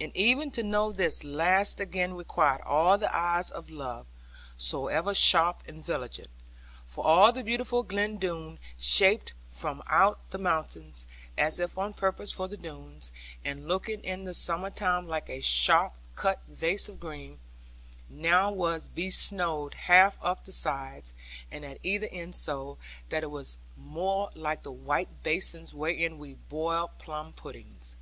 And 0.00 0.10
even 0.16 0.50
to 0.52 0.62
know 0.62 0.90
this 0.90 1.22
last 1.22 1.80
again 1.80 2.14
required 2.14 2.62
all 2.62 2.96
the 2.96 3.14
eyes 3.14 3.50
of 3.50 3.68
love, 3.68 4.06
soever 4.56 5.12
sharp 5.12 5.62
and 5.68 5.84
vigilant. 5.84 6.30
For 6.86 7.04
all 7.04 7.30
the 7.30 7.42
beautiful 7.44 7.82
Glen 7.82 8.16
Doone 8.16 8.58
(shaped 8.78 9.34
from 9.50 9.82
out 9.86 10.18
the 10.30 10.38
mountains, 10.38 11.06
as 11.36 11.60
if 11.60 11.76
on 11.76 11.92
purpose 11.92 12.32
for 12.32 12.48
the 12.48 12.56
Doones, 12.56 13.12
and 13.44 13.68
looking 13.68 14.02
in 14.02 14.24
the 14.24 14.32
summer 14.32 14.70
time 14.70 15.06
like 15.06 15.28
a 15.28 15.42
sharp 15.42 15.92
cut 16.16 16.40
vase 16.48 16.88
of 16.88 16.98
green) 16.98 17.38
now 18.08 18.50
was 18.50 18.88
besnowed 18.88 19.74
half 19.74 20.16
up 20.24 20.46
the 20.46 20.52
sides, 20.52 21.12
and 21.50 21.66
at 21.66 21.76
either 21.82 22.08
end 22.10 22.34
so, 22.34 22.78
that 23.10 23.22
it 23.22 23.30
was 23.30 23.58
more 23.76 24.30
like 24.34 24.62
the 24.62 24.72
white 24.72 25.22
basins 25.22 25.74
wherein 25.74 26.16
we 26.16 26.32
boil 26.48 26.90
plum 26.96 27.34
puddings. 27.34 27.96